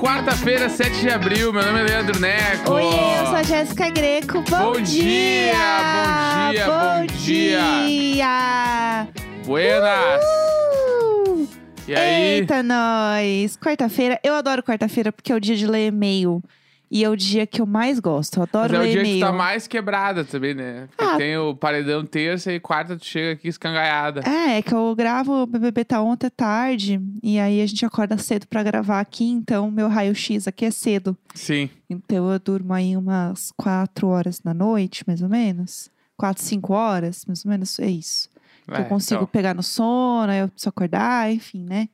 [0.00, 1.52] quarta-feira, 7 de abril.
[1.52, 2.72] Meu nome é Leandro Neco.
[2.72, 4.42] Oi, eu sou a Jéssica Greco.
[4.48, 5.52] Bom, Bom dia,
[5.94, 7.60] bom dia, bom dia.
[7.86, 9.08] dia.
[9.44, 10.22] Buenas!
[10.24, 11.48] Uh!
[11.88, 12.22] E aí?
[12.40, 13.56] Eita, nós!
[13.56, 16.42] Quarta-feira, eu adoro quarta-feira porque é o dia de ler e-mail.
[16.90, 18.36] E é o dia que eu mais gosto.
[18.36, 20.86] Eu Mas adoro é o dia que tu tá mais quebrada também, né?
[20.96, 21.16] Porque Ah.
[21.16, 24.20] tem o paredão terça e quarta tu chega aqui escangaiada.
[24.24, 27.00] É, é que eu gravo o BBB tá ontem tarde.
[27.22, 29.24] E aí a gente acorda cedo pra gravar aqui.
[29.28, 31.16] Então, meu raio-x aqui é cedo.
[31.34, 31.68] Sim.
[31.90, 35.90] Então eu durmo aí umas quatro horas da noite, mais ou menos.
[36.16, 38.28] Quatro, cinco horas, mais ou menos, é isso.
[38.64, 39.26] Que É, eu consigo então.
[39.26, 41.88] pegar no sono, aí eu preciso acordar, enfim, né?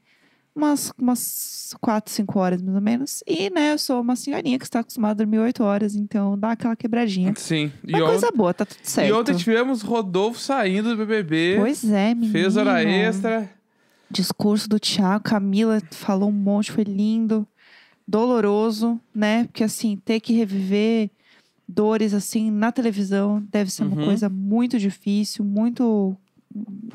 [0.55, 3.23] Umas, umas quatro, cinco horas, mais ou menos.
[3.27, 6.53] E, né, eu sou uma senhorinha que está acostumada a dormir oito horas, então dá
[6.53, 7.33] aquela quebradinha.
[7.37, 7.73] Sim.
[7.87, 9.09] E, Uma on- coisa boa, tá tudo certo.
[9.09, 11.57] e ontem tivemos Rodolfo saindo do BBB.
[11.59, 12.33] Pois é, menino.
[12.33, 13.51] Fez hora extra.
[14.11, 17.47] Discurso do Thiago, Camila falou um monte, foi lindo,
[18.07, 19.45] doloroso, né?
[19.45, 21.09] Porque assim, ter que reviver
[21.67, 23.93] dores assim na televisão deve ser Uhum.
[23.95, 26.15] uma coisa muito difícil, muito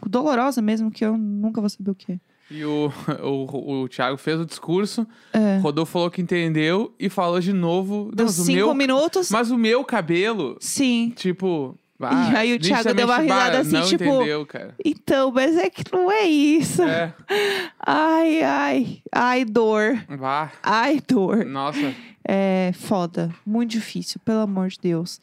[0.08, 2.20] dolorosa mesmo, que eu nunca vou saber o que é.
[2.50, 2.92] E o,
[3.24, 5.08] o, o Thiago fez o discurso.
[5.34, 5.58] É.
[5.58, 8.10] Rodolfo falou que entendeu e falou de novo.
[8.14, 9.30] Deu cinco meu, minutos.
[9.30, 11.12] Mas o meu cabelo, Sim.
[11.16, 11.78] tipo.
[12.00, 14.76] E aí o Thiago deu uma risada assim, não tipo, entendeu, cara.
[14.86, 16.84] Então, mas é que não é isso.
[16.84, 17.12] É,
[17.84, 19.98] Ai, ai, ai, dor.
[20.08, 20.52] vá.
[20.62, 21.44] Ai, dor.
[21.44, 21.92] Nossa,
[22.24, 25.20] É foda, muito difícil, pelo amor de Deus.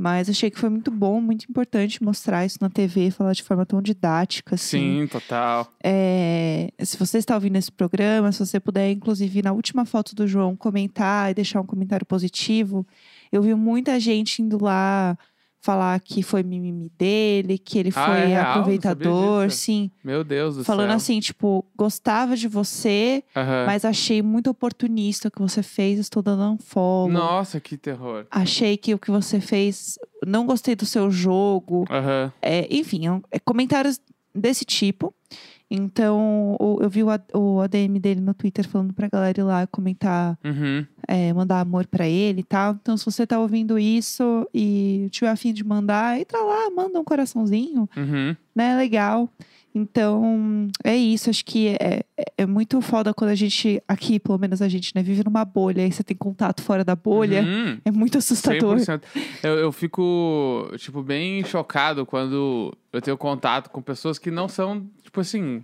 [0.00, 3.66] Mas achei que foi muito bom, muito importante mostrar isso na TV, falar de forma
[3.66, 5.00] tão didática, assim.
[5.00, 5.72] sim, total.
[5.82, 10.24] É, se você está ouvindo esse programa, se você puder, inclusive, na última foto do
[10.24, 12.86] João, comentar e deixar um comentário positivo.
[13.32, 15.18] Eu vi muita gente indo lá
[15.60, 18.50] falar que foi mimimi dele, que ele Ah, foi é real?
[18.50, 19.90] Aproveitador, sim.
[20.04, 20.96] Meu Deus do Falando céu.
[20.96, 23.66] assim, tipo, gostava de você, Aham.
[23.66, 27.08] mas achei muito oportunista o que você fez, estou dando um follow.
[27.10, 28.26] Nossa, que terror.
[28.30, 31.84] Achei que o que você fez, não gostei do seu jogo.
[31.90, 32.32] Aham.
[32.40, 34.00] É, enfim, é é comentários
[34.34, 35.12] desse tipo.
[35.70, 37.10] Então, eu vi o,
[37.60, 40.86] ADM dele no Twitter falando pra galera ir lá comentar, Uhum.
[41.06, 42.72] é, mandar amor pra ele e tal.
[42.80, 47.04] Então, se você tá ouvindo isso e tiver afim de mandar, entra lá, manda um
[47.04, 48.34] coraçãozinho, Uhum.
[48.54, 48.76] né?
[48.76, 49.28] Legal.
[49.74, 51.30] Então, é isso.
[51.30, 54.92] Acho que é, é- é muito foda quando a gente, aqui, pelo menos a gente,
[54.94, 57.42] né, vive numa bolha e você tem contato fora da bolha.
[57.42, 57.78] Uhum.
[57.84, 58.76] É muito assustador.
[58.76, 59.02] 100%.
[59.42, 64.86] Eu, eu fico, tipo, bem chocado quando eu tenho contato com pessoas que não são,
[65.02, 65.62] tipo assim,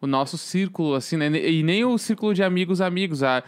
[0.00, 1.28] o nosso círculo, assim, né?
[1.28, 3.22] E nem o círculo de amigos, amigos.
[3.22, 3.44] A,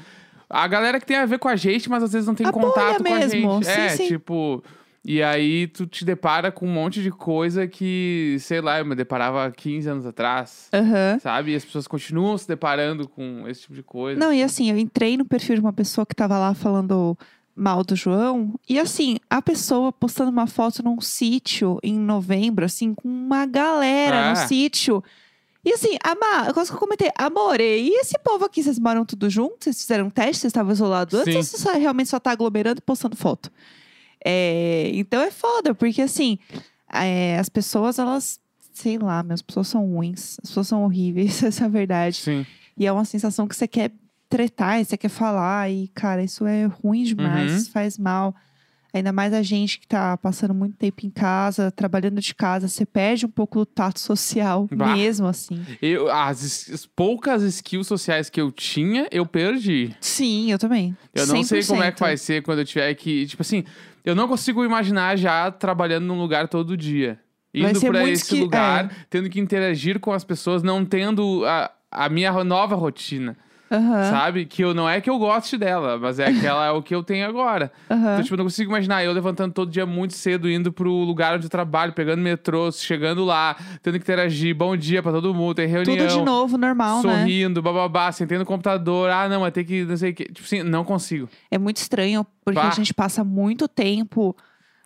[0.48, 2.52] a galera que tem a ver com a gente, mas às vezes não tem A
[2.52, 3.66] contato com a mesmo, gente.
[3.66, 4.06] sim, é, sim.
[4.06, 4.62] tipo.
[5.06, 8.94] E aí tu te depara com um monte de coisa que, sei lá, eu me
[8.94, 10.68] deparava há 15 anos atrás.
[10.72, 11.18] Aham.
[11.20, 11.52] Sabe?
[11.52, 14.18] E as pessoas continuam se deparando com esse tipo de coisa.
[14.18, 17.18] Não, e assim, eu entrei no perfil de uma pessoa que tava lá falando
[17.54, 18.54] mal do João.
[18.66, 24.28] E assim, a pessoa postando uma foto num sítio em novembro, assim, com uma galera
[24.28, 24.30] Ah.
[24.30, 25.04] no sítio.
[25.62, 29.28] E assim, ama, quase que eu comentei, amor, e esse povo aqui, vocês moram tudo
[29.30, 29.56] junto?
[29.64, 30.38] Vocês fizeram um teste?
[30.42, 31.32] Vocês estavam isolados antes?
[31.32, 31.36] Sim.
[31.38, 33.50] Ou você só- realmente só tá aglomerando e postando foto?
[34.24, 36.38] É, então é foda, porque assim,
[36.92, 38.40] é, as pessoas, elas,
[38.72, 42.16] sei lá, as pessoas são ruins, as pessoas são horríveis, essa é a verdade.
[42.16, 42.46] Sim.
[42.76, 43.92] E é uma sensação que você quer
[44.28, 45.70] tretar, e você quer falar.
[45.70, 47.56] E, cara, isso é ruim demais, Uhum.
[47.58, 48.34] isso faz mal.
[48.92, 52.86] Ainda mais a gente que tá passando muito tempo em casa, trabalhando de casa, você
[52.86, 54.94] perde um pouco do tato social Bah.
[54.94, 55.60] mesmo, assim.
[55.82, 59.92] Eu, as, as poucas skills sociais que eu tinha, eu perdi.
[60.00, 60.96] Sim, eu também.
[61.12, 62.00] Eu não sei como é que 100%.
[62.00, 63.26] vai ser quando eu tiver que.
[63.26, 63.64] Tipo assim,
[64.04, 67.18] eu não consigo imaginar já trabalhando num lugar todo dia.
[67.52, 68.90] Indo muito esse esqui- lugar, é.
[69.08, 73.36] tendo que interagir com as pessoas, não tendo a, a minha nova rotina,
[73.70, 74.44] Aham, sabe?
[74.46, 76.94] Que eu não é que eu goste dela, mas é que ela é o que
[76.94, 77.72] eu tenho agora.
[77.90, 78.12] aham.
[78.12, 81.34] Então, tipo, eu não consigo imaginar eu levantando todo dia muito cedo, indo pro lugar
[81.34, 85.54] onde eu trabalho, pegando metrô, chegando lá, tendo que interagir, bom dia pra todo mundo,
[85.56, 85.96] tem reunião.
[85.96, 87.18] Tudo de novo, normal, né?
[87.20, 89.10] Sorrindo, bababá, sentei no computador.
[89.10, 89.84] Ah, não, vai ter que.
[89.84, 90.24] Não sei o quê.
[90.24, 91.28] Tipo assim, não consigo.
[91.50, 92.68] É muito estranho, porque Bah.
[92.68, 94.36] a gente passa muito tempo.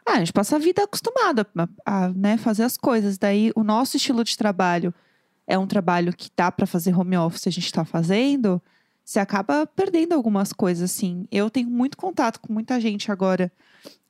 [0.06, 3.18] Ah, a gente passa a vida acostumada a, a, né, fazer as coisas.
[3.18, 4.94] Daí, o nosso estilo de trabalho
[5.48, 8.60] é um trabalho que dá pra fazer home office, a gente tá fazendo.
[9.02, 11.26] Você acaba perdendo algumas coisas, assim.
[11.32, 13.50] Eu tenho muito contato com muita gente agora,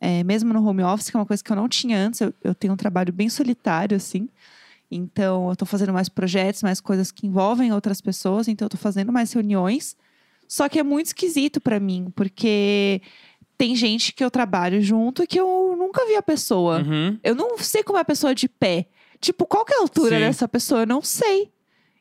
[0.00, 2.20] é, mesmo no home office, que é uma coisa que eu não tinha antes.
[2.20, 4.28] Eu, eu tenho um trabalho bem solitário, assim.
[4.90, 8.48] Então, eu tô fazendo mais projetos, mais coisas que envolvem outras pessoas.
[8.48, 9.96] Então, eu tô fazendo mais reuniões.
[10.48, 13.00] Só que é muito esquisito pra mim, porque
[13.56, 16.82] tem gente que eu trabalho junto e que eu nunca vi a pessoa.
[16.82, 17.16] Uhum.
[17.22, 18.88] Eu não sei como é a pessoa de pé.
[19.20, 20.20] Tipo, qual que é a altura Sim.
[20.24, 20.82] dessa pessoa?
[20.82, 21.50] Eu não sei.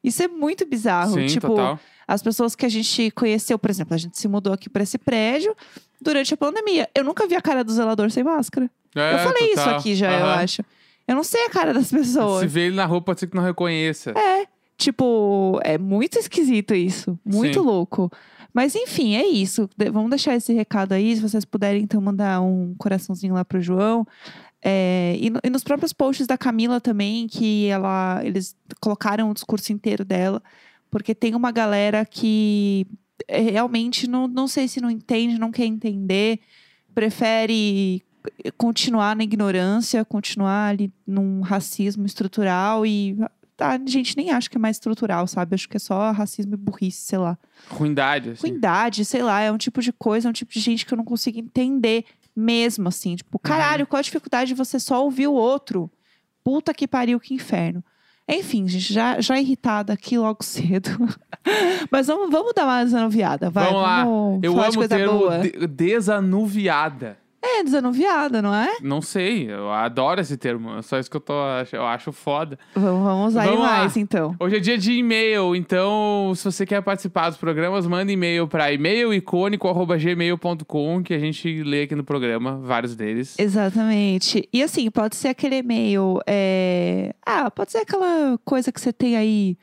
[0.04, 1.14] Isso é muito bizarro.
[1.16, 1.80] Sim, tipo, total.
[2.08, 4.98] As pessoas que a gente conheceu, por exemplo, a gente se mudou aqui para esse
[4.98, 5.56] prédio
[6.02, 6.88] durante a pandemia.
[6.96, 8.70] Eu nunca vi a cara do zelador sem máscara.
[8.96, 9.80] É, eu falei isso total.
[9.80, 10.36] aqui já, eu Aham.
[10.44, 10.64] acho.
[11.08, 12.42] Eu não sei a cara das pessoas.
[12.42, 14.12] Se vê ele na rua, pode ser que não reconheça.
[14.12, 14.46] É,
[14.78, 17.18] tipo, é muito esquisito isso.
[17.26, 17.66] Muito Sim.
[17.66, 18.10] louco.
[18.54, 19.70] Mas enfim, é isso.
[19.78, 21.16] De- vamos deixar esse recado aí.
[21.16, 24.06] Se vocês puderem, então, mandar um coraçãozinho lá pro João.
[24.62, 29.72] É, e, e nos próprios posts da Camila também, que ela, eles colocaram o discurso
[29.72, 30.42] inteiro dela.
[30.90, 32.88] Porque tem uma galera que
[33.28, 36.40] é, realmente não, não sei se não entende, não quer entender,
[36.94, 38.04] prefere
[38.58, 43.18] continuar na ignorância, continuar ali num racismo estrutural e
[43.60, 45.56] a gente nem acha que é mais estrutural, sabe?
[45.56, 47.38] Acho que é só racismo e burrice, sei lá.
[47.70, 48.48] Ruindade, assim.
[48.48, 50.98] Ruindade, sei lá, é um tipo de coisa, é um tipo de gente que eu
[50.98, 52.06] não consigo entender
[52.38, 53.16] mesmo, assim.
[53.16, 55.90] Tipo, caralho, qual a dificuldade de você só ouvir o outro?
[56.44, 57.84] Puta que pariu, que inferno.
[58.30, 60.90] Enfim, gente, já, já irritada aqui logo cedo.
[61.90, 63.66] Mas vamos, vamos dar uma desanuviada, vai.
[63.66, 64.06] Vamos lá.
[64.44, 67.18] Eu amo o termo de- desanuviada.
[67.42, 68.76] É, desanuviada, não é?
[68.82, 70.78] Não sei, eu adoro esse termo.
[70.78, 71.34] É só isso que eu, tô,
[71.72, 72.58] eu acho foda.
[72.74, 73.78] Vamos, vamos usar Vamos aí lá.
[73.80, 74.36] mais, então.
[74.40, 78.72] Hoje é dia de e-mail, então se você quer participar dos programas, manda e-mail para
[78.74, 83.36] e-mailicônico.gmail.com que a gente lê aqui no programa, vários deles.
[83.38, 84.50] Exatamente.
[84.52, 86.20] E assim, pode ser aquele e-mail.
[86.28, 89.58] é, Ah, pode ser aquela coisa que você tem aí,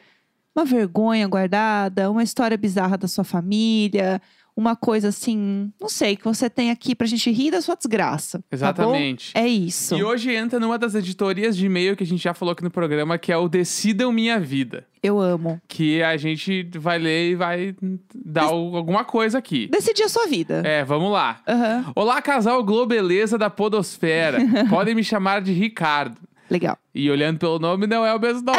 [0.54, 4.22] uma vergonha guardada, uma história bizarra da sua família,
[4.56, 8.38] uma coisa assim, não sei, que você tem aqui pra gente rir da sua desgraça.
[8.38, 8.44] tá?
[8.52, 9.32] Exatamente.
[9.34, 9.96] É isso.
[9.96, 12.70] E hoje entra numa das editorias de e-mail que a gente já falou aqui no
[12.70, 14.86] programa, que é o Decidam Minha Vida.
[15.02, 15.60] Eu amo.
[15.68, 17.74] Que a gente vai ler e vai
[18.14, 19.66] dar o- alguma coisa aqui.
[19.68, 20.62] Decidir a sua vida.
[20.64, 21.40] É, vamos lá.
[21.46, 21.92] Aham.
[21.96, 24.38] Olá, casal Globeleza da Podosfera.
[24.70, 26.16] Podem me chamar de Ricardo.
[26.48, 26.78] Legal.
[26.94, 28.58] E olhando pelo nome, não é o mesmo nome.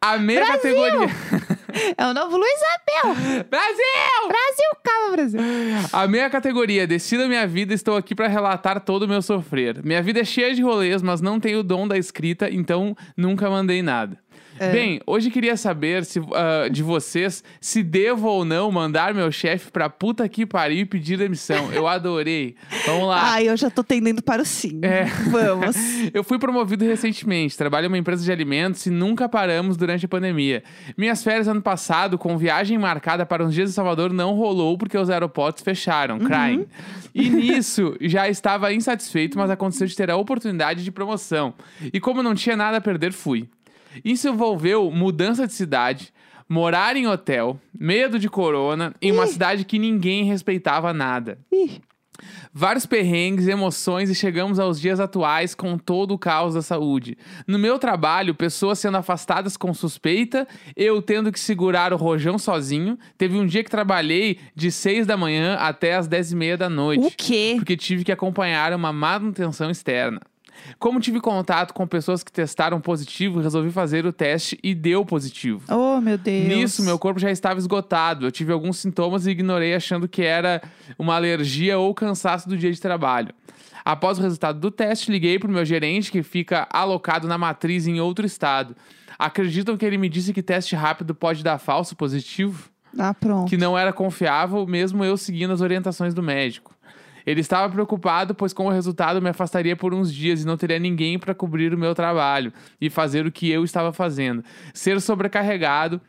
[0.00, 0.60] a meia Brasil!
[0.62, 1.08] categoria.
[1.96, 3.14] É o novo Luiz Abel.
[3.44, 4.28] Brasil!
[4.28, 5.40] Brasil, calma, Brasil.
[5.92, 9.84] A minha categoria, Decida Minha Vida, estou aqui para relatar todo o meu sofrer.
[9.84, 13.50] Minha vida é cheia de rolês, mas não tenho o dom da escrita, então nunca
[13.50, 14.18] mandei nada.
[14.58, 14.72] É.
[14.72, 19.70] Bem, hoje queria saber se, ah, de vocês se devo ou não mandar meu chefe
[19.70, 21.72] pra puta que pariu e pedir demissão.
[21.72, 22.56] Eu adorei.
[22.86, 23.32] Vamos lá.
[23.32, 24.80] Ai, eu já tô tendendo para o sim.
[24.82, 25.04] É.
[25.30, 25.76] Vamos.
[26.12, 30.08] Eu fui promovido recentemente, trabalho em uma empresa de alimentos e nunca paramos durante a
[30.08, 30.62] pandemia.
[30.96, 34.96] Minhas férias ano passado, com viagem marcada para uns dias em Salvador, não rolou porque
[34.96, 36.66] os aeroportos fecharam, crying.
[37.14, 41.54] E nisso, já estava insatisfeito, mas aconteceu de ter a oportunidade de promoção.
[41.92, 43.48] E como não tinha nada a perder, fui.
[44.04, 46.12] Isso envolveu mudança de cidade,
[46.48, 51.38] morar em hotel, medo de corona, em uma cidade que ninguém respeitava nada.
[51.52, 51.80] Ih,
[52.52, 57.16] Vários perrengues, emoções e chegamos aos dias atuais com todo o caos da saúde.
[57.46, 60.46] No meu trabalho, pessoas sendo afastadas com suspeita,
[60.76, 62.98] eu tendo que segurar o rojão sozinho.
[63.16, 66.68] Teve um dia que trabalhei de 6 da manhã até as 10 e meia da
[66.68, 67.54] noite o quê?
[67.56, 70.20] porque tive que acompanhar uma manutenção externa.
[70.78, 75.62] Como tive contato com pessoas que testaram positivo, resolvi fazer o teste e deu positivo.
[75.72, 76.46] Oh, meu Deus.
[76.48, 78.26] Nisso, meu corpo já estava esgotado.
[78.26, 80.62] Eu tive alguns sintomas e ignorei achando que era
[80.98, 83.34] uma alergia ou cansaço do dia de trabalho.
[83.84, 88.00] Após o resultado do teste, liguei pro meu gerente, que fica alocado na matriz em
[88.00, 88.76] outro estado.
[89.18, 92.68] Acreditam que ele me disse que teste rápido pode dar falso positivo?
[92.98, 93.48] Ah, pronto.
[93.48, 96.74] que não era confiável, mesmo eu seguindo as orientações do médico.
[97.28, 100.78] Ele estava preocupado, pois com o resultado me afastaria por uns dias e não teria
[100.78, 104.42] ninguém para cobrir o meu trabalho e fazer o que eu estava fazendo.
[104.72, 106.00] Ser sobrecarregado.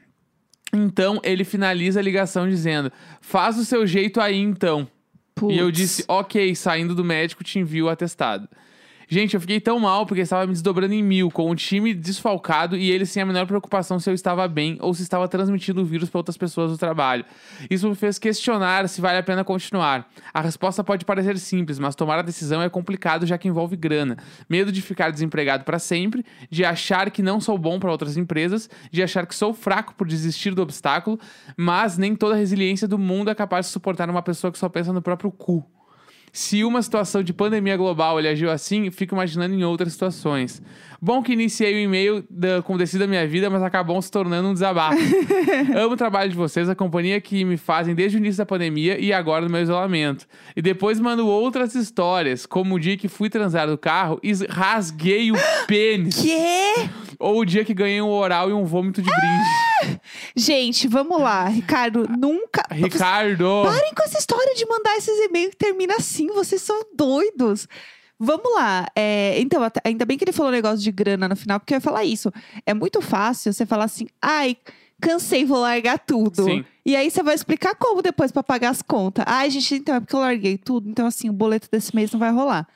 [0.74, 4.88] Então ele finaliza a ligação dizendo: Faz o seu jeito aí então.
[5.50, 8.48] E eu disse: Ok, saindo do médico, te envio o atestado.
[9.12, 12.78] Gente, eu fiquei tão mal porque estava me desdobrando em mil, com o time desfalcado
[12.78, 15.86] e ele sem a menor preocupação se eu estava bem ou se estava transmitindo o
[15.86, 17.26] vírus para outras pessoas do trabalho.
[17.72, 20.08] Isso me fez questionar se vale a pena continuar.
[20.32, 24.16] A resposta pode parecer simples, mas tomar a decisão é complicado já que envolve grana.
[24.48, 28.70] Medo de ficar desempregado para sempre, de achar que não sou bom para outras empresas,
[28.92, 31.20] de achar que sou fraco por desistir do obstáculo,
[31.58, 34.70] mas nem toda a resiliência do mundo é capaz de suportar uma pessoa que só
[34.70, 35.66] pensa no próprio cu.
[36.32, 40.62] Se uma situação de pandemia global ele agiu assim, fico imaginando em outras situações.
[41.02, 44.54] Bom que iniciei o e-mail da, com Decida Minha Vida, mas acabou se tornando um
[44.54, 44.98] desabafo.
[45.74, 49.00] Amo o trabalho de vocês, a companhia que me fazem desde o início da pandemia
[49.00, 50.28] e agora no meu isolamento.
[50.56, 55.32] E depois mando outras histórias, como o dia que fui transar no carro e rasguei
[55.32, 55.36] o
[55.68, 56.22] pênis.
[56.22, 56.90] Quê?
[57.18, 60.00] Ou o dia que ganhei um oral e um vômito de brinde.
[60.36, 61.48] Gente, vamos lá.
[61.48, 62.64] Ricardo, nunca.
[62.72, 63.64] Ricardo!
[63.64, 66.19] Parem com essa história de mandar esses e-mails que termina assim.
[66.28, 67.68] Vocês são doidos.
[68.20, 68.86] Vamos lá.
[68.96, 71.82] É, então, ainda bem que ele falou negócio de grana no final, porque eu ia
[71.82, 72.32] falar isso.
[72.66, 74.58] É muito fácil você falar assim, ai,
[75.00, 76.44] cansei, vou largar tudo.
[76.44, 76.66] Sim.
[76.86, 79.24] E aí você vai explicar como depois pra pagar as contas.
[79.28, 82.20] Ai, gente, então é porque eu larguei tudo, então assim, o boleto desse mês não
[82.20, 82.68] vai rolar.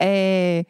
[0.00, 0.64] É,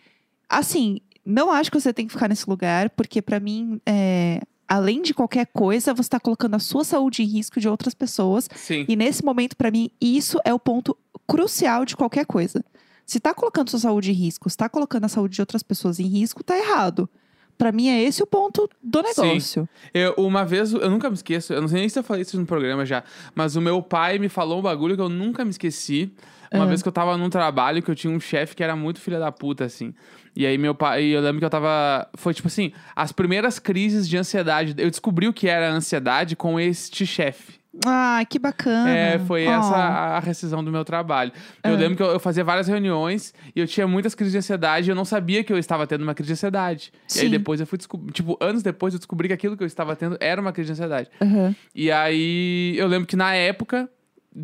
[0.48, 5.02] assim, não acho que você tem que ficar nesse lugar, porque pra mim, é, além
[5.02, 8.48] de qualquer coisa, você tá colocando a sua saúde em risco de outras pessoas.
[8.54, 8.86] Sim.
[8.88, 10.96] E nesse momento, pra mim, isso é o ponto
[11.26, 12.64] crucial de qualquer coisa.
[13.04, 15.98] Se tá colocando sua saúde em risco, se tá colocando a saúde de outras pessoas
[15.98, 17.10] em risco, tá errado.
[17.58, 19.22] Pra mim, é esse o ponto do Sim.
[19.22, 19.68] negócio.
[19.92, 22.38] Eu, uma vez, eu nunca me esqueço, eu não sei nem se eu falei isso
[22.40, 23.02] no programa já,
[23.34, 26.10] mas o meu pai me falou um bagulho que eu nunca me esqueci.
[26.52, 26.66] Uma Ah.
[26.66, 29.18] vez que eu tava num trabalho que eu tinha um chefe que era muito filha
[29.18, 29.92] da puta, assim.
[30.34, 32.08] E aí meu pai, eu lembro que eu tava.
[32.14, 34.74] Foi tipo assim, as primeiras crises de ansiedade.
[34.78, 37.58] Eu descobri o que era ansiedade com este chefe.
[37.86, 38.90] Ah, que bacana.
[38.90, 39.50] É, foi Oh.
[39.52, 41.30] essa a rescisão do meu trabalho.
[41.62, 41.76] Eu Ah.
[41.76, 44.90] lembro que eu, eu fazia várias reuniões e eu tinha muitas crises de ansiedade e
[44.90, 46.92] eu não sabia que eu estava tendo uma crise de ansiedade.
[47.14, 47.30] E aí Sim.
[47.30, 50.16] depois eu fui descobrir, tipo, anos depois eu descobri que aquilo que eu estava tendo
[50.20, 51.10] era uma crise de ansiedade.
[51.22, 51.54] Aham.
[51.72, 53.88] E aí eu lembro que na época,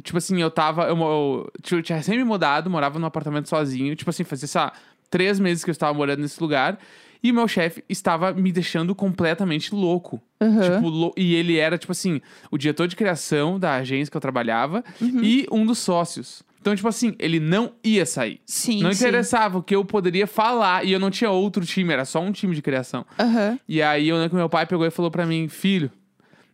[0.02, 0.84] tipo assim, eu tava.
[0.84, 3.94] Eu, mo- eu tinha recém me mudado, morava num apartamento sozinho.
[3.96, 4.72] Tipo assim, fazia, sei lá,
[5.10, 6.78] três meses que eu estava morando nesse lugar.
[7.22, 10.20] E meu chefe estava me deixando completamente louco.
[10.40, 10.60] Aham.
[10.76, 14.20] Tipo, lou- e ele era, tipo assim, o diretor de criação da agência que eu
[14.20, 15.20] trabalhava Uhum.
[15.22, 16.42] e um dos sócios.
[16.60, 18.40] Então, tipo assim, ele não ia sair.
[18.44, 19.04] Sim, não sim.
[19.04, 20.84] interessava o que eu poderia falar.
[20.84, 23.04] E eu não tinha outro time, era só um time de criação.
[23.18, 23.58] Aham.
[23.68, 25.90] E aí eu lembro que meu pai pegou e falou pra mim, filho,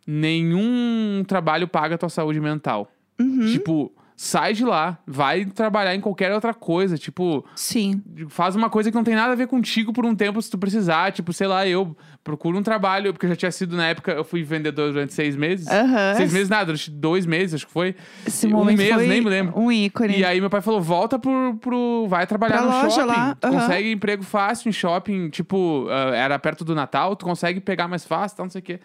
[0.07, 2.91] nenhum trabalho paga a tua saúde mental.
[3.23, 3.47] Uhum.
[3.53, 6.97] Tipo, sai de lá, vai trabalhar em qualquer outra coisa.
[6.99, 8.03] Tipo, Sim.
[8.29, 10.57] faz uma coisa que não tem nada a ver contigo por um tempo se tu
[10.59, 11.11] precisar.
[11.13, 14.23] Tipo, sei lá, eu procuro um trabalho, porque eu já tinha sido na época, eu
[14.23, 15.67] fui vendedor durante seis meses.
[15.67, 16.15] Aham.
[16.17, 17.97] Seis meses nada, durante dois meses, acho que foi.
[18.25, 19.59] Esse um mês, nem me lembro.
[19.59, 20.19] Um ícone.
[20.19, 21.57] E aí meu pai falou, volta pro.
[21.61, 23.07] pro vai trabalhar Pra no loja shopping.
[23.09, 23.59] lá, Tu aham.
[23.61, 28.05] Consegue emprego fácil em shopping, tipo, ah, era perto do Natal, tu consegue pegar mais
[28.05, 28.79] fácil, tal, não sei o quê.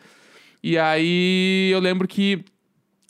[0.63, 2.43] E aí eu lembro que.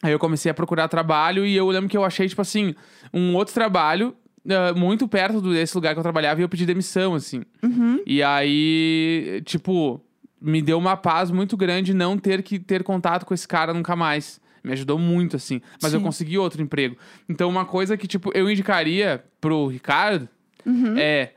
[0.07, 2.73] Aí eu comecei a procurar trabalho e eu lembro que eu achei, tipo assim,
[3.13, 4.15] um outro trabalho.
[4.49, 7.43] ah, muito perto desse lugar que eu trabalhava e eu pedi demissão, assim.
[7.61, 8.01] Uhum.
[8.05, 10.01] E aí, tipo,
[10.41, 13.95] me deu uma paz muito grande não ter que ter contato com esse cara nunca
[13.95, 14.39] mais.
[14.63, 15.61] Me ajudou muito, assim.
[15.81, 16.05] Mas eu Sim.
[16.05, 16.97] consegui outro emprego.
[17.29, 20.27] Então, uma coisa que, tipo, eu indicaria pro Ricardo
[20.65, 20.97] Uhum.
[20.97, 21.31] é.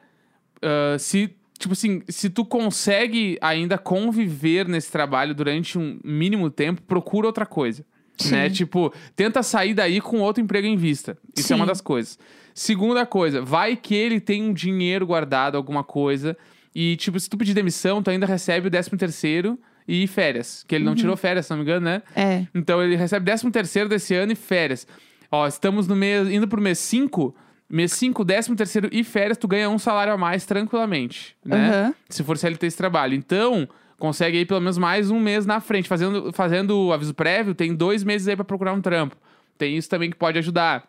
[0.62, 6.83] ah, se, tipo assim, se tu consegue ainda conviver nesse trabalho durante um mínimo tempo,
[6.83, 7.85] procura outra coisa.
[8.23, 8.33] Sim.
[8.33, 8.50] Né?
[8.50, 11.17] Tipo, tenta sair daí com outro emprego em vista.
[11.37, 11.69] Isso é uma Sim.
[11.69, 12.19] das coisas.
[12.55, 16.37] Segunda coisa, vai que ele tem um dinheiro guardado, alguma coisa.
[16.75, 19.59] E, tipo, se tu pedir demissão, tu ainda recebe o décimo terceiro
[19.89, 20.65] e férias.
[20.69, 20.91] Que ele Uhum.
[20.91, 22.03] não tirou férias, se não me engano, né?
[22.15, 22.47] É.
[22.55, 24.87] Então ele recebe décimo terceiro desse ano e férias.
[25.33, 27.35] Ó, estamos no mês, indo pro mês 5.
[27.69, 31.69] Mês 5, décimo terceiro e férias, tu ganha um salário a mais tranquilamente, né?
[31.71, 31.95] Aham.
[32.09, 33.15] Se for CLT esse trabalho.
[33.15, 33.69] Então,
[34.00, 35.88] consegue aí pelo menos mais um mês na frente.
[35.88, 39.14] Fazendo, fazendo o aviso prévio, tem dois meses aí pra procurar um trampo.
[39.57, 40.88] Tem isso também que pode ajudar,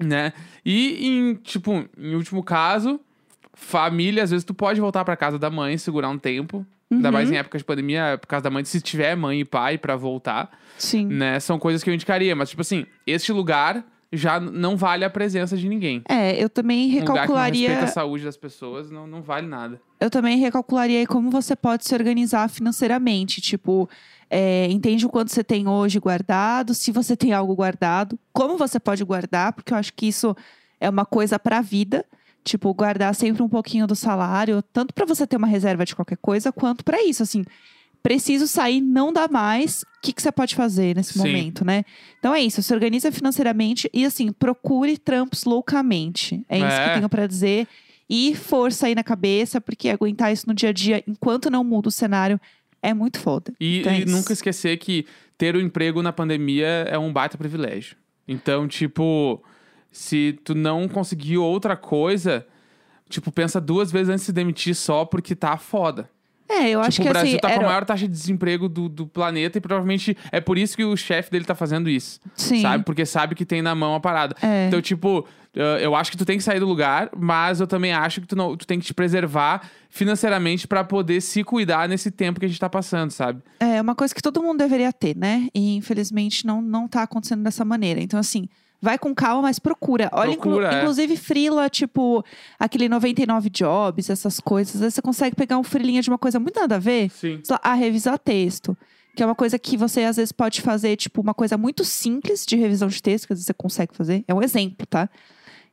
[0.00, 0.32] né?
[0.64, 2.98] E, em, tipo, em último caso,
[3.52, 6.64] família, às vezes tu pode voltar pra casa da mãe, segurar um tempo.
[6.90, 7.12] Ainda Uhum.
[7.12, 9.94] mais em época de pandemia, por causa da mãe, se tiver mãe e pai pra
[9.94, 11.04] voltar Sim.
[11.06, 11.38] né?
[11.38, 15.56] São coisas que eu indicaria, mas tipo assim, este lugar já não vale a presença
[15.56, 16.02] de ninguém.
[16.08, 17.68] É, eu também Um lugar que não recalcularia.
[17.68, 19.80] respeita a saúde das pessoas não, não vale nada.
[20.00, 23.40] eu também recalcularia como você pode se organizar financeiramente.
[23.40, 23.88] Tipo,
[24.30, 28.80] é, entende o quanto você tem hoje guardado, se você tem algo guardado, como você
[28.80, 30.34] pode guardar, porque eu acho que isso
[30.80, 32.04] é uma coisa pra vida.
[32.44, 36.16] Tipo, guardar sempre um pouquinho do salário, tanto pra você ter uma reserva de qualquer
[36.16, 37.22] coisa, quanto pra isso.
[37.22, 37.44] Assim,
[38.08, 39.82] preciso sair, não dá mais.
[39.82, 41.18] O que, que você pode fazer nesse Sim.
[41.18, 41.84] momento, né?
[42.18, 46.42] Então é isso, se organiza financeiramente e assim, procure trampos loucamente.
[46.48, 46.88] É isso que É.
[46.90, 47.68] eu tenho pra dizer.
[48.08, 51.88] E força aí na cabeça, porque aguentar isso no dia a dia, enquanto não muda
[51.88, 52.40] o cenário,
[52.82, 53.52] é muito foda.
[53.60, 55.04] E, Então é e nunca esquecer que
[55.36, 57.96] ter o emprego na pandemia é um baita privilégio.
[58.26, 59.42] Então, tipo,
[59.92, 62.46] se tu não conseguir outra coisa,
[63.10, 66.08] tipo, pensa duas vezes antes de se demitir só porque tá foda.
[66.48, 67.38] É, eu acho tipo, que o Brasil assim.
[67.40, 70.56] tá com era- a maior taxa de desemprego do, do planeta e provavelmente é por
[70.56, 72.18] isso que o chefe dele tá fazendo isso.
[72.34, 72.62] Sim.
[72.62, 72.84] Sabe?
[72.84, 74.34] Porque sabe que tem na mão a parada.
[74.42, 74.66] É.
[74.68, 77.92] Então, tipo, eh, eu acho que tu tem que sair do lugar, mas eu também
[77.92, 82.10] acho que tu, não, tu tem que te preservar financeiramente pra poder se cuidar nesse
[82.10, 83.42] tempo que a gente tá passando, sabe?
[83.60, 85.48] É uma coisa que todo mundo deveria ter, né?
[85.54, 88.00] E infelizmente não, não tá acontecendo dessa maneira.
[88.00, 88.48] Então, assim,
[88.80, 90.08] vai com calma, mas procura.
[90.12, 90.78] Olha, inclu- Procura, é.
[90.80, 92.24] inclusive, frila, tipo,
[92.58, 94.76] aquele 99 jobs, essas coisas.
[94.76, 97.10] Às vezes você consegue pegar um frilinha de uma coisa muito nada a ver.
[97.10, 97.40] Sim.
[97.50, 98.76] Lá, Ah, revisar texto.
[99.16, 102.46] Que é uma coisa que você às vezes pode fazer, tipo, uma coisa muito simples
[102.46, 104.24] de revisão de texto, que às vezes você consegue fazer.
[104.28, 105.08] É um exemplo, tá?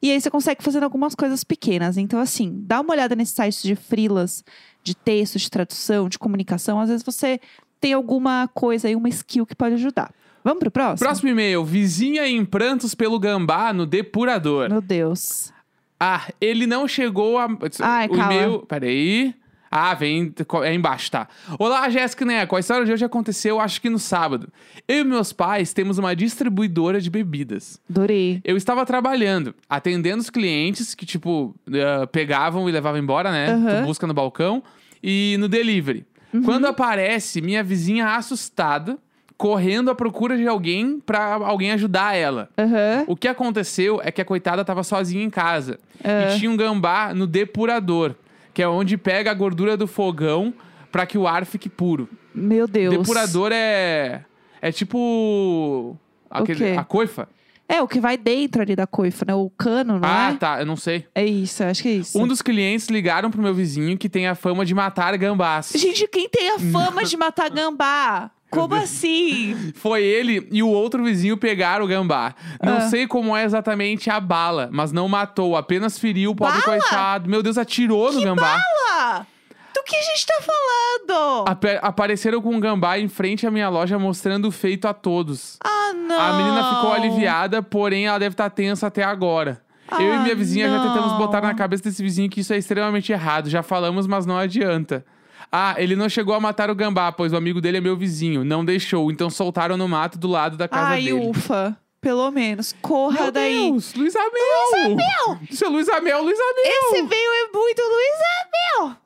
[0.01, 1.95] E aí você consegue fazer algumas coisas pequenas.
[1.97, 4.43] Então, assim, dá uma olhada nesses sites de frilas,
[4.83, 6.79] de texto, de tradução, de comunicação.
[6.79, 7.39] Às vezes você
[7.79, 10.11] tem alguma coisa aí, uma skill que pode ajudar.
[10.45, 11.07] Vamos pro próximo?
[11.07, 11.65] Próximo e-mail.
[11.65, 14.69] Vizinha em prantos pelo gambá no depurador.
[14.69, 15.51] Meu Deus.
[15.99, 17.47] Ah, ele não chegou a.
[17.81, 18.31] Ai, o calma.
[18.31, 18.59] e-mail.
[18.59, 19.33] Peraí.
[19.71, 20.31] Ah, vem.
[20.63, 21.27] É embaixo, tá.
[21.57, 22.55] Olá, Jéssica e Neco.
[22.55, 24.47] A história de hoje aconteceu, acho que no sábado.
[24.87, 27.81] Eu e meus pais temos uma distribuidora de bebidas.
[27.89, 28.39] Adorei.
[28.43, 33.51] Eu estava trabalhando, atendendo os clientes que, tipo, eh, pegavam e levavam embora, né?
[33.51, 33.81] Aham.
[33.81, 34.61] Tu busca no balcão
[35.01, 36.05] e no delivery.
[36.43, 38.99] Quando aparece minha vizinha assustada,
[39.37, 42.49] correndo à procura de alguém pra alguém ajudar ela.
[42.57, 43.05] Aham.
[43.07, 45.79] O que aconteceu é que a coitada tava sozinha em casa.
[46.03, 46.33] Ah.
[46.33, 48.15] E tinha um gambá no depurador,
[48.53, 50.53] que é onde pega a gordura do fogão
[50.91, 52.09] pra que o ar fique puro.
[52.33, 52.97] Meu Deus.
[52.97, 54.23] Depurador é.
[54.61, 55.97] É tipo.
[56.29, 57.29] Aquele, a coifa?
[57.67, 59.33] É, o que vai dentro ali da coifa, né?
[59.33, 60.37] O cano, não ah, é?
[60.37, 60.59] tá.
[60.59, 61.05] Eu não sei.
[61.15, 62.19] É isso, eu acho que é isso.
[62.21, 65.71] Um dos clientes ligaram pro meu vizinho que tem a fama de matar gambás.
[65.75, 68.29] Gente, quem tem a fama de matar gambá?
[68.55, 69.71] Como assim?
[69.75, 72.33] Foi ele e o outro vizinho pegaram o gambá.
[72.63, 72.81] Não Ah.
[72.81, 76.63] sei como é exatamente a bala, mas não matou, apenas feriu o pobre Bala?
[76.79, 77.29] coitado.
[77.29, 78.59] Meu Deus, atirou no gambá.
[78.87, 79.27] Fala!
[79.73, 81.45] Do que a gente tá falando?
[81.47, 85.57] Ape- apareceram com um gambá em frente à minha loja mostrando o feito a todos.
[85.63, 86.19] Ah, não.
[86.19, 89.61] A menina ficou aliviada, porém ela deve estar tensa até agora.
[89.91, 92.57] Eu e Ah, minha vizinha já tentamos botar na cabeça desse vizinho que isso é
[92.57, 93.49] extremamente errado.
[93.49, 95.05] Já falamos, mas não adianta.
[95.51, 98.43] Ah, ele não chegou a matar o gambá, pois o amigo dele é meu vizinho.
[98.43, 101.13] Não deixou, então soltaram no mato do lado da casa Ai, dele.
[101.13, 101.77] ufa.
[102.01, 102.75] Pelo menos.
[102.83, 103.71] Corra Meu daí.
[103.71, 104.31] Deus, Luiz Amel!
[104.73, 105.39] Luiz Amel!
[105.49, 106.63] Isso é Luiz Amel, Luiz Amel!
[106.65, 108.97] Esse e-mail é muito Luiz Amel.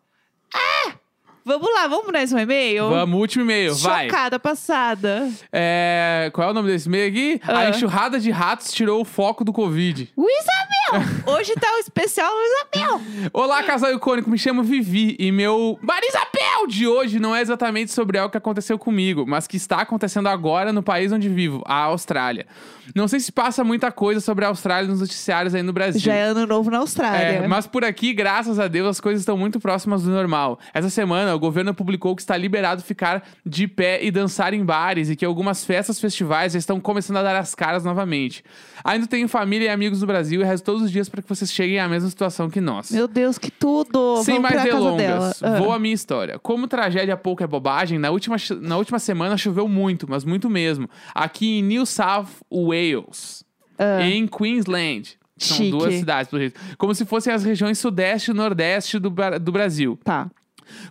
[0.53, 0.93] Ah!
[1.45, 2.89] Vamos lá, vamos mais um e-mail?
[2.89, 4.05] Vamos, último e-mail, vai.
[4.07, 5.31] Chocada passada.
[5.51, 7.41] É, Qual é o nome desse e-mail aqui?
[7.47, 7.59] Ah.
[7.59, 10.11] A enxurrada de ratos tirou o foco do Covid.
[10.17, 10.45] Luiz
[10.91, 11.05] Amel!
[11.25, 13.01] Hoje tá o especial Luiz Amel.
[13.31, 15.79] Olá, casal icônico, me chamo Vivi e meu
[16.59, 20.27] Marisabel de hoje não é exatamente sobre algo que aconteceu comigo, mas que está acontecendo
[20.27, 22.45] agora no país onde vivo, a Austrália.
[22.95, 26.01] Não sei se passa muita coisa sobre a Austrália nos noticiários aí no Brasil.
[26.01, 27.43] Já é ano novo na Austrália.
[27.43, 30.59] É, mas por aqui, graças a Deus, as coisas estão muito próximas do normal.
[30.73, 35.09] Essa semana, o governo publicou que está liberado ficar de pé e dançar em bares
[35.09, 38.43] e que algumas festas festivais já estão começando a dar as caras novamente.
[38.83, 41.51] Ainda tenho família e amigos no Brasil e rezo todos os dias para que vocês
[41.51, 42.91] cheguem à mesma situação que nós.
[42.91, 44.23] Meu Deus, que tudo.
[44.23, 45.57] Sem Vamos mais delongas, Ah.
[45.59, 46.39] vou à minha história.
[46.49, 50.89] Como tragédia pouco é bobagem, na última, na última semana choveu muito, mas muito mesmo.
[51.13, 53.45] Aqui em New South Wales,
[54.01, 55.15] em Queensland.
[55.37, 55.57] São Ah.
[55.59, 55.69] Chique.
[55.69, 56.59] duas cidades, pelo jeito.
[56.75, 59.99] Como se fossem as regiões sudeste e nordeste do, do Brasil.
[60.03, 60.27] Tá.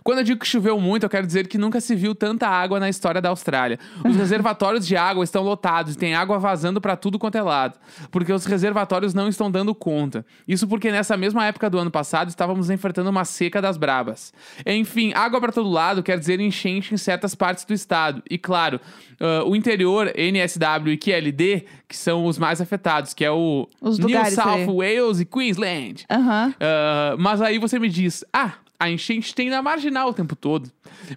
[0.03, 2.79] Quando eu digo que choveu muito, eu quero dizer que nunca se viu tanta água
[2.79, 3.79] na história da Austrália.
[4.03, 7.77] Os reservatórios de água estão lotados e tem água vazando para tudo quanto é lado,
[8.11, 10.25] porque os reservatórios não estão dando conta.
[10.47, 14.33] Isso porque nessa mesma época do ano passado estávamos enfrentando uma seca das brabas.
[14.65, 18.21] Enfim, água para todo lado quer dizer enchente em certas partes do estado.
[18.29, 18.79] E claro,
[19.19, 23.99] ah, o interior, NSW e QLD, que são os mais afetados, que é o Os
[23.99, 24.65] New South aí.
[24.65, 26.05] Wales e Queensland.
[26.09, 26.53] Aham.
[26.59, 30.71] Ah, mas aí você me diz, ah, a enchente tem na marginal o tempo todo.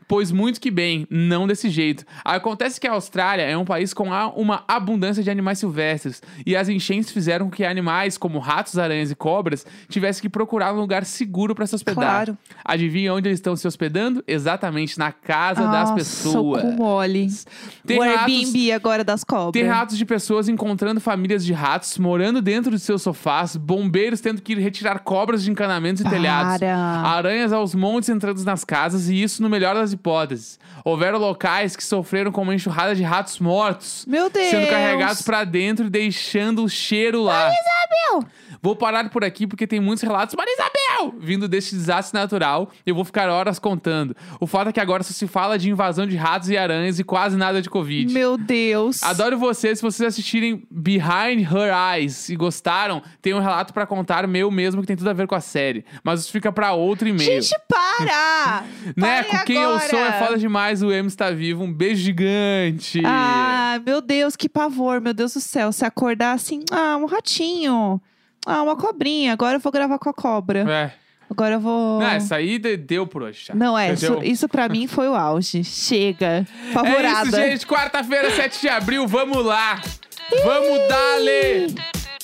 [0.09, 2.05] Pois muito que bem, não desse jeito.
[2.25, 6.69] Acontece que a Austrália é um país com uma abundância de animais silvestres, e as
[6.69, 11.05] enchentes fizeram com que animais como ratos, aranhas e cobras tivessem que procurar um lugar
[11.05, 12.27] seguro para se hospedar.
[12.27, 12.39] Claro.
[12.65, 14.23] Adivinha onde eles estão se hospedando?
[14.27, 16.75] Exatamente na casa das Nossa, pessoas.
[16.75, 17.29] mole.
[17.87, 19.53] Tem o ratos- Airbnb agora das cobras.
[19.53, 24.41] Tem relatos de pessoas encontrando famílias de ratos morando dentro de seus sofás, bombeiros tendo
[24.43, 26.13] que ir retirar cobras de encanamentos e Para.
[26.13, 30.59] telhados, aranhas aos montes entrando nas casas, e isso no melhor das hipóteses.
[30.85, 34.49] Houveram locais que sofreram com uma enxurrada de ratos mortos, Meu Deus.
[34.49, 37.51] sendo carregados pra dentro e deixando o cheiro lá.
[37.51, 38.29] Isabel!
[38.61, 42.71] Vou parar por aqui porque tem muitos relatos, Maria Isabel, vindo deste desastre natural.
[42.85, 44.17] Eu vou ficar horas contando.
[44.41, 47.05] O fato é que agora só se fala de invasão de ratos e aranhas e
[47.05, 48.13] quase nada de Covid.
[48.13, 49.03] Meu Deus.
[49.03, 49.79] Adoro vocês.
[49.79, 54.81] Se vocês assistirem Behind Her Eyes e gostaram, tem um relato pra contar meu mesmo
[54.81, 55.85] que tem tudo a ver com a série.
[56.05, 57.43] Mas isso fica pra outro e-mail.
[57.43, 58.65] Gente, para!
[58.97, 59.25] né?
[59.25, 59.89] Com quem eu agora.
[59.89, 60.83] sou é foda demais.
[60.83, 61.65] O M está vivo.
[61.65, 63.03] Um beijo gigante.
[63.05, 65.73] Ah, meu Deus, que pavor, meu Deus do céu.
[65.73, 68.01] Se acordar assim, ah, um ratinho.
[68.47, 69.33] Ah, uma cobrinha.
[69.33, 70.61] Agora eu vou gravar com a cobra.
[70.71, 70.93] É.
[71.31, 71.99] Agora eu vou.
[72.01, 73.47] Não, essa aí de- deu por hoje.
[73.47, 73.55] já.
[73.55, 75.65] Não, é, isso, isso pra mim foi o auge.
[75.65, 76.47] Chega.
[76.69, 77.29] É Favorada.
[77.29, 77.67] isso, gente.
[77.67, 79.07] Quarta-feira, 7 de abril.
[79.07, 79.81] Vamos lá.
[80.45, 81.67] Vamos dar-lhe.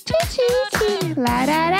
[0.04, 1.14] Tchim, tchim, tchim.
[1.20, 1.78] Larará.